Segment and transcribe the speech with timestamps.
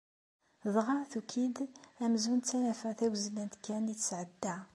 [0.73, 1.55] Dɣa tuki-d
[2.03, 4.55] amzun d tanafa tawezzlant kan i tesεedda.